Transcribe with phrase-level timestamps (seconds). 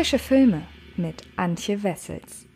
[0.00, 0.62] Frische Filme
[0.96, 2.46] mit Antje Wessels.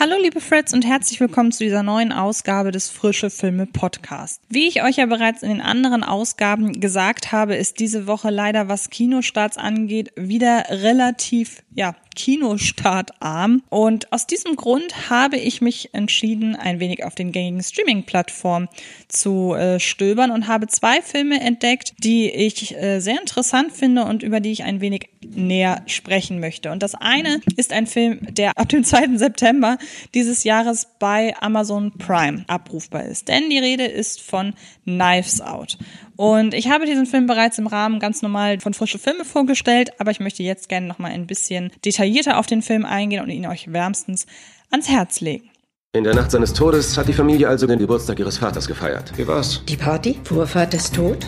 [0.00, 4.42] Hallo liebe Freds und herzlich willkommen zu dieser neuen Ausgabe des Frische Filme Podcast.
[4.48, 8.66] Wie ich euch ja bereits in den anderen Ausgaben gesagt habe, ist diese Woche leider,
[8.66, 13.62] was Kinostarts angeht, wieder relativ, ja, Kinostartarm.
[13.68, 18.68] Und aus diesem Grund habe ich mich entschieden, ein wenig auf den gängigen Streaming-Plattformen
[19.08, 24.22] zu äh, stöbern und habe zwei Filme entdeckt, die ich äh, sehr interessant finde und
[24.22, 26.70] über die ich ein wenig näher sprechen möchte.
[26.70, 29.16] Und das eine ist ein Film, der ab dem 2.
[29.16, 29.78] September
[30.14, 33.28] dieses Jahres bei Amazon Prime abrufbar ist.
[33.28, 35.78] Denn die Rede ist von Knives Out.
[36.16, 40.10] Und ich habe diesen Film bereits im Rahmen ganz normal von frische Filme vorgestellt, aber
[40.10, 43.46] ich möchte jetzt gerne noch mal ein bisschen detaillierter auf den Film eingehen und ihn
[43.46, 44.26] euch wärmstens
[44.70, 45.50] ans Herz legen.
[45.92, 49.12] In der Nacht seines Todes hat die Familie also den Geburtstag ihres Vaters gefeiert.
[49.16, 49.62] Wie war's?
[49.68, 50.18] Die Party?
[50.28, 51.26] Wo er Vaters Tod?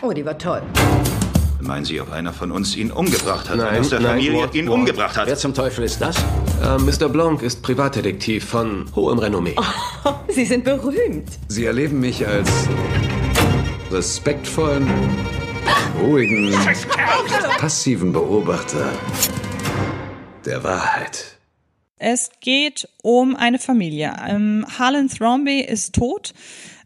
[0.00, 0.62] Oh, die war toll.
[1.60, 3.58] Meinen Sie, ob einer von uns ihn umgebracht hat?
[3.58, 4.78] Nein, aus der nein, Familie Ward, ihn Ward.
[4.78, 5.26] umgebracht hat?
[5.28, 6.16] Wer zum Teufel ist das?
[6.62, 7.08] Äh, Mr.
[7.08, 9.56] Blanc ist Privatdetektiv von hohem Renommee.
[10.28, 11.28] Sie sind berühmt.
[11.48, 12.48] Sie erleben mich als
[13.90, 14.88] respektvollen,
[16.00, 16.54] ruhigen,
[17.58, 18.92] passiven Beobachter
[20.46, 21.36] der Wahrheit.
[21.98, 24.14] Es geht um eine Familie.
[24.28, 26.32] Ähm, Harlan Thrombey ist tot.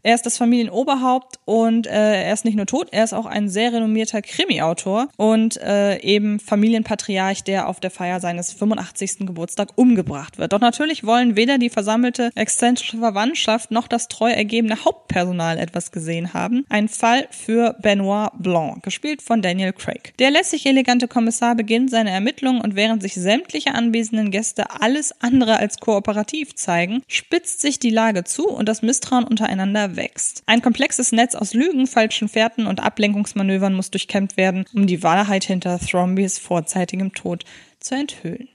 [0.03, 3.49] Er ist das Familienoberhaupt und äh, er ist nicht nur tot, er ist auch ein
[3.49, 9.19] sehr renommierter Krimi-Autor und äh, eben Familienpatriarch, der auf der Feier seines 85.
[9.19, 10.53] Geburtstag umgebracht wird.
[10.53, 16.33] Doch natürlich wollen weder die versammelte exzentrische Verwandtschaft noch das treu ergebene Hauptpersonal etwas gesehen
[16.33, 16.65] haben.
[16.69, 20.13] Ein Fall für Benoit Blanc, gespielt von Daniel Craig.
[20.19, 25.57] Der lässig elegante Kommissar beginnt seine Ermittlungen und während sich sämtliche anwesenden Gäste alles andere
[25.57, 30.43] als kooperativ zeigen, spitzt sich die Lage zu und das Misstrauen untereinander wächst.
[30.45, 35.45] Ein komplexes Netz aus Lügen, falschen Fährten und Ablenkungsmanövern muss durchkämmt werden, um die Wahrheit
[35.45, 37.45] hinter Thrombys vorzeitigem Tod
[37.79, 38.49] zu enthüllen.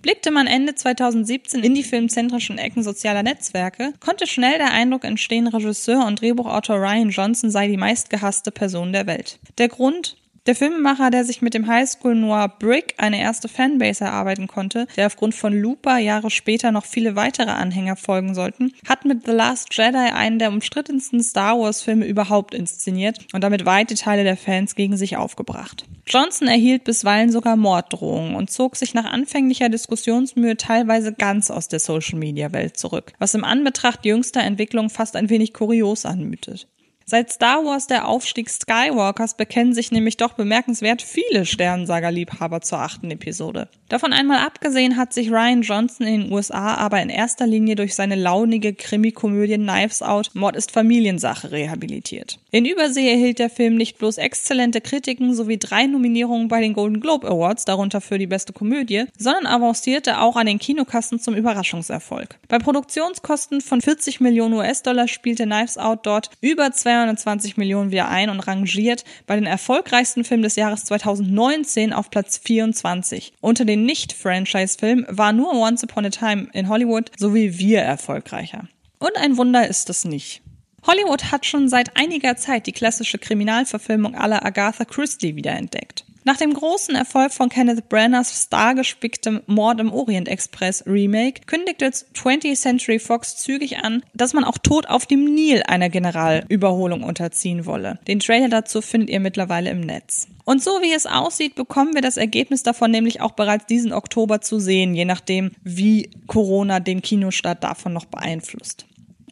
[0.00, 5.48] Blickte man Ende 2017 in die filmzentrischen Ecken sozialer Netzwerke, konnte schnell der Eindruck entstehen,
[5.48, 9.40] Regisseur und Drehbuchautor Ryan Johnson sei die meistgehasste Person der Welt.
[9.58, 10.16] Der Grund?
[10.48, 15.08] Der Filmemacher, der sich mit dem Highschool Noir Brick eine erste Fanbase erarbeiten konnte, der
[15.08, 19.68] aufgrund von Looper Jahre später noch viele weitere Anhänger folgen sollten, hat mit The Last
[19.72, 24.74] Jedi einen der umstrittensten Star Wars Filme überhaupt inszeniert und damit weite Teile der Fans
[24.74, 25.84] gegen sich aufgebracht.
[26.06, 31.80] Johnson erhielt bisweilen sogar Morddrohungen und zog sich nach anfänglicher Diskussionsmühe teilweise ganz aus der
[31.80, 36.68] Social Media Welt zurück, was im Anbetracht jüngster Entwicklung fast ein wenig kurios anmutet.
[37.10, 43.10] Seit Star Wars der Aufstieg Skywalkers bekennen sich nämlich doch bemerkenswert viele Sternensager-Liebhaber zur achten
[43.10, 43.70] Episode.
[43.88, 47.94] Davon einmal abgesehen hat sich Ryan Johnson in den USA aber in erster Linie durch
[47.94, 52.40] seine launige Krimikomödie Knives Out Mord ist Familiensache rehabilitiert.
[52.50, 57.00] In Übersee erhielt der Film nicht bloß exzellente Kritiken sowie drei Nominierungen bei den Golden
[57.00, 62.36] Globe Awards, darunter für die beste Komödie, sondern avancierte auch an den Kinokassen zum Überraschungserfolg.
[62.48, 68.30] Bei Produktionskosten von 40 Millionen US-Dollar spielte Knives Out dort über 220 Millionen wieder ein
[68.30, 73.32] und rangiert bei den erfolgreichsten Filmen des Jahres 2019 auf Platz 24.
[73.40, 78.68] Unter den Nicht-Franchise-Filmen war nur Once Upon a Time in Hollywood sowie Wir erfolgreicher.
[78.98, 80.42] Und ein Wunder ist es nicht.
[80.86, 86.04] Hollywood hat schon seit einiger Zeit die klassische Kriminalverfilmung aller Agatha Christie wiederentdeckt.
[86.28, 92.54] Nach dem großen Erfolg von Kenneth Branaghs stargespicktem Mord im Orient Express Remake kündigte 20th
[92.54, 97.98] Century Fox zügig an, dass man auch Tod auf dem Nil einer Generalüberholung unterziehen wolle.
[98.08, 100.28] Den Trailer dazu findet ihr mittlerweile im Netz.
[100.44, 104.42] Und so wie es aussieht, bekommen wir das Ergebnis davon nämlich auch bereits diesen Oktober
[104.42, 108.87] zu sehen, je nachdem, wie Corona den Kinostart davon noch beeinflusst.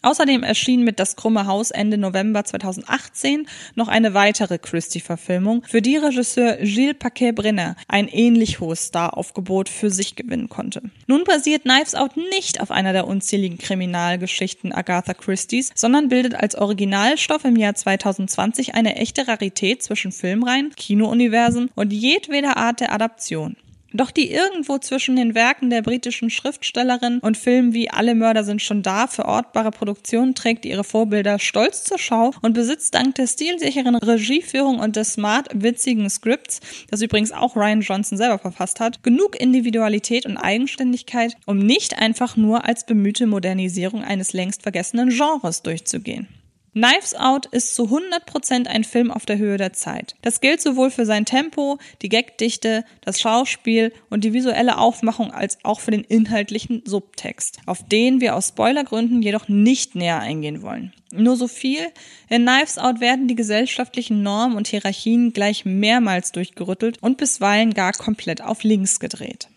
[0.07, 5.97] Außerdem erschien mit Das krumme Haus Ende November 2018 noch eine weitere Christie-Verfilmung, für die
[5.97, 10.81] Regisseur Gilles Paquet-Brenner ein ähnlich hohes Staraufgebot für sich gewinnen konnte.
[11.09, 16.55] Nun basiert Knives Out nicht auf einer der unzähligen Kriminalgeschichten Agatha Christie's, sondern bildet als
[16.55, 23.57] Originalstoff im Jahr 2020 eine echte Rarität zwischen Filmreihen, Kinouniversen und jedweder Art der Adaption.
[23.97, 28.61] Doch die irgendwo zwischen den Werken der britischen Schriftstellerin und Filmen wie Alle Mörder sind
[28.61, 33.97] schon da verortbare Produktion trägt ihre Vorbilder stolz zur Schau und besitzt dank der stilsicheren
[33.97, 36.61] Regieführung und des smart witzigen Skripts,
[36.91, 42.37] das übrigens auch Ryan Johnson selber verfasst hat, genug Individualität und Eigenständigkeit, um nicht einfach
[42.37, 46.29] nur als bemühte Modernisierung eines längst vergessenen Genres durchzugehen.
[46.77, 50.15] Knives Out ist zu 100% ein Film auf der Höhe der Zeit.
[50.21, 55.57] Das gilt sowohl für sein Tempo, die Gagdichte, das Schauspiel und die visuelle Aufmachung als
[55.63, 60.93] auch für den inhaltlichen Subtext, auf den wir aus Spoilergründen jedoch nicht näher eingehen wollen.
[61.13, 61.81] Nur so viel,
[62.29, 67.93] in Knives Out werden die gesellschaftlichen Normen und Hierarchien gleich mehrmals durchgerüttelt und bisweilen gar
[67.93, 69.49] komplett auf links gedreht.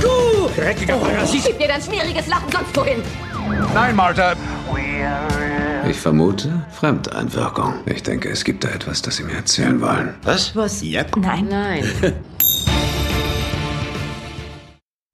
[0.00, 1.44] Du dreckiger Parasit!
[1.44, 3.02] Gib dir dein schmieriges Lachen sonst wohin!
[3.74, 4.34] Nein, Martha!
[5.88, 7.74] Ich vermute Fremdeinwirkung.
[7.86, 10.14] Ich denke, es gibt da etwas, das Sie mir erzählen wollen.
[10.22, 10.54] Was?
[10.54, 10.82] Was?
[10.82, 11.16] Yep.
[11.16, 11.48] Nein.
[11.48, 11.84] Nein.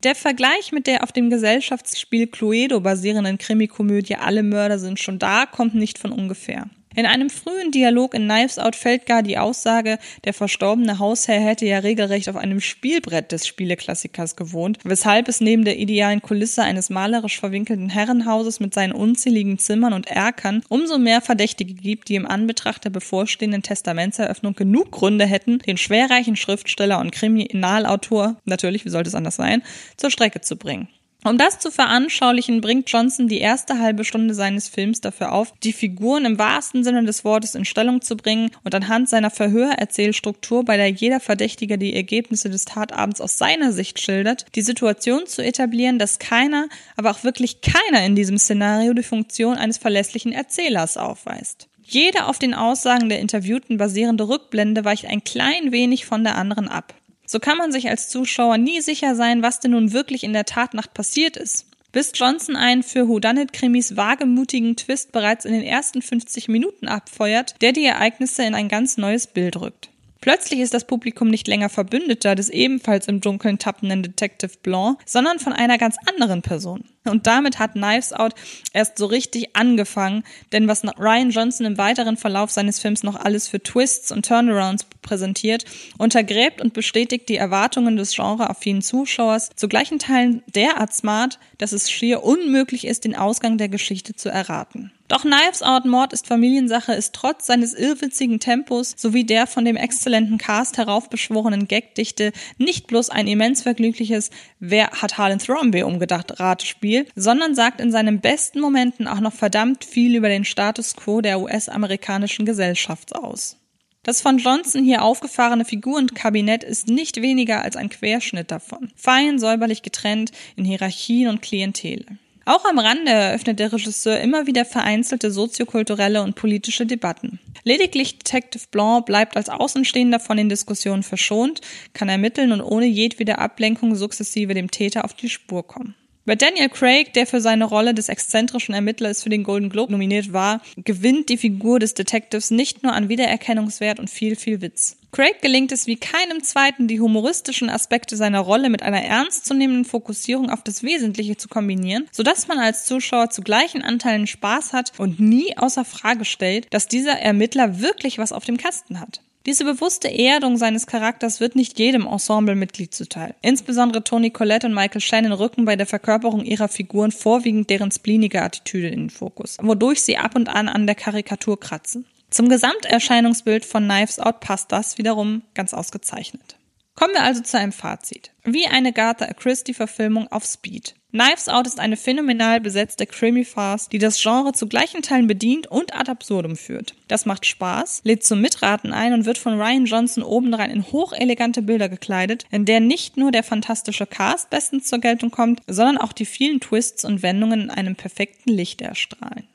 [0.05, 5.47] Der Vergleich mit der auf dem Gesellschaftsspiel Cluedo basierenden Krimikomödie Alle Mörder sind schon da
[5.47, 6.67] kommt nicht von ungefähr.
[6.97, 11.67] In einem frühen Dialog in Knives Out fällt gar die Aussage, der verstorbene Hausherr hätte
[11.67, 16.89] ja regelrecht auf einem Spielbrett des Spieleklassikers gewohnt, weshalb es neben der idealen Kulisse eines
[16.89, 22.25] malerisch verwinkelten Herrenhauses mit seinen unzähligen Zimmern und Erkern umso mehr Verdächtige gibt, die im
[22.25, 29.09] Anbetracht der bevorstehenden Testamentseröffnung genug Gründe hätten, den schwerreichen Schriftsteller und Kriminalautor, natürlich, wie sollte
[29.09, 29.63] es anders sein,
[29.99, 30.89] zur Strecke zu bringen.
[31.27, 35.73] Um das zu veranschaulichen, bringt Johnson die erste halbe Stunde seines Films dafür auf, die
[35.73, 40.77] Figuren im wahrsten Sinne des Wortes in Stellung zu bringen und anhand seiner Verhörerzählstruktur, bei
[40.77, 45.99] der jeder Verdächtige die Ergebnisse des Tatabends aus seiner Sicht schildert, die Situation zu etablieren,
[45.99, 51.67] dass keiner, aber auch wirklich keiner in diesem Szenario die Funktion eines verlässlichen Erzählers aufweist.
[51.83, 56.69] Jede auf den Aussagen der Interviewten basierende Rückblende weicht ein klein wenig von der anderen
[56.69, 56.95] ab.
[57.27, 60.45] So kann man sich als Zuschauer nie sicher sein, was denn nun wirklich in der
[60.45, 61.67] Tatnacht passiert ist.
[61.93, 67.73] Bis Johnson einen für Whodunit-Krimis wagemutigen Twist bereits in den ersten 50 Minuten abfeuert, der
[67.73, 69.91] die Ereignisse in ein ganz neues Bild rückt.
[70.21, 75.39] Plötzlich ist das Publikum nicht länger Verbündeter des ebenfalls im Dunkeln tappenden Detective Blanc, sondern
[75.39, 76.85] von einer ganz anderen Person.
[77.05, 78.35] Und damit hat Knives Out
[78.73, 83.49] erst so richtig angefangen, denn was Ryan Johnson im weiteren Verlauf seines Films noch alles
[83.49, 85.65] für Twists und Turnarounds präsentiert,
[85.99, 91.91] untergräbt und bestätigt die Erwartungen des genreaffinen Zuschauers zu gleichen Teilen derart smart, dass es
[91.91, 94.93] schier unmöglich ist, den Ausgang der Geschichte zu erraten.
[95.09, 99.77] Doch Knives Out Mord ist Familiensache ist trotz seines irrwitzigen Tempos sowie der von dem
[99.77, 107.07] exzellenten Cast heraufbeschworenen Gagdichte nicht bloß ein immens vergnügliches Wer hat Harlan Thrombey umgedacht Ratespiel,
[107.15, 111.39] sondern sagt in seinen besten Momenten auch noch verdammt viel über den Status quo der
[111.41, 113.59] US-amerikanischen Gesellschaft aus.
[114.03, 119.83] Das von Johnson hier aufgefahrene Figurenkabinett ist nicht weniger als ein Querschnitt davon, fein säuberlich
[119.83, 122.05] getrennt in Hierarchien und Klientele.
[122.49, 127.41] Auch am Rande eröffnet der Regisseur immer wieder vereinzelte soziokulturelle und politische Debatten.
[127.65, 131.61] Lediglich Detective Blanc bleibt als Außenstehender von den Diskussionen verschont,
[131.93, 135.97] kann ermitteln und ohne jedwede Ablenkung sukzessive dem Täter auf die Spur kommen.
[136.25, 140.33] Bei Daniel Craig, der für seine Rolle des exzentrischen Ermittlers für den Golden Globe nominiert
[140.33, 144.99] war, gewinnt die Figur des Detectives nicht nur an Wiedererkennungswert und viel, viel Witz.
[145.17, 150.51] Craig gelingt es wie keinem zweiten, die humoristischen Aspekte seiner Rolle mit einer ernstzunehmenden Fokussierung
[150.51, 155.19] auf das Wesentliche zu kombinieren, sodass man als Zuschauer zu gleichen Anteilen Spaß hat und
[155.19, 159.23] nie außer Frage stellt, dass dieser Ermittler wirklich was auf dem Kasten hat.
[159.47, 163.35] Diese bewusste Erdung seines Charakters wird nicht jedem Ensemblemitglied zuteil.
[163.41, 168.43] Insbesondere Tony Collette und Michael Shannon rücken bei der Verkörperung ihrer Figuren vorwiegend deren spleenige
[168.43, 172.05] Attitüde in den Fokus, wodurch sie ab und an an der Karikatur kratzen.
[172.37, 176.59] Zum Gesamterscheinungsbild von Knives Out passt das wiederum ganz ausgezeichnet.
[176.95, 178.31] Kommen wir also zu einem Fazit.
[178.45, 180.95] Wie eine Agatha Christie-Verfilmung auf Speed.
[181.13, 185.97] Knives Out ist eine phänomenal besetzte Krimi-Farce, die das Genre zu gleichen Teilen bedient und
[185.97, 186.95] ad absurdum führt.
[187.09, 191.63] Das macht Spaß, lädt zum Mitraten ein und wird von Ryan Johnson obendrein in hochelegante
[191.63, 196.13] Bilder gekleidet, in der nicht nur der fantastische Cast bestens zur Geltung kommt, sondern auch
[196.13, 199.49] die vielen Twists und Wendungen in einem perfekten Licht erstrahlen.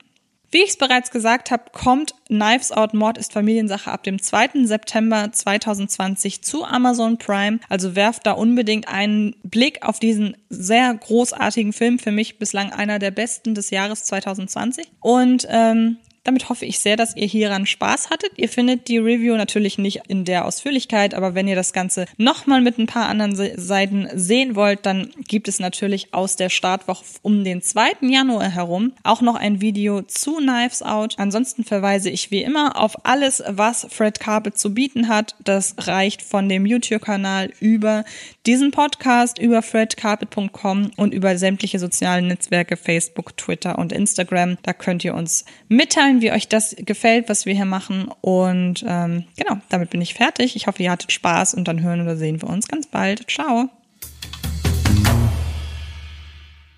[0.52, 4.66] Wie ich es bereits gesagt habe, kommt Knives Out Mord ist Familiensache ab dem 2.
[4.66, 7.58] September 2020 zu Amazon Prime.
[7.70, 11.98] Also werft da unbedingt einen Blick auf diesen sehr großartigen Film.
[11.98, 14.92] Für mich bislang einer der besten des Jahres 2020.
[15.00, 18.30] Und ähm, damit hoffe ich sehr, dass ihr hieran Spaß hattet.
[18.36, 22.60] Ihr findet die Review natürlich nicht in der Ausführlichkeit, aber wenn ihr das Ganze nochmal
[22.60, 27.44] mit ein paar anderen Seiten sehen wollt, dann gibt es natürlich aus der Startwoche um
[27.44, 27.96] den 2.
[28.02, 31.14] Januar herum auch noch ein Video zu Knives Out.
[31.18, 35.34] Ansonsten verweise ich wie immer auf alles, was Fred Carpet zu bieten hat.
[35.42, 38.04] Das reicht von dem YouTube-Kanal über
[38.46, 44.58] diesen Podcast, über fredcarpet.com und über sämtliche sozialen Netzwerke Facebook, Twitter und Instagram.
[44.62, 48.10] Da könnt ihr uns mitteilen, mitteilen, wie euch das gefällt, was wir hier machen.
[48.20, 50.56] Und ähm, genau, damit bin ich fertig.
[50.56, 53.30] Ich hoffe, ihr hattet Spaß und dann hören oder sehen wir uns ganz bald.
[53.30, 53.68] Ciao.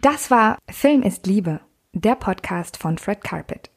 [0.01, 1.61] Das war Film ist Liebe.
[1.93, 3.71] der Podcast von Fred Carpet.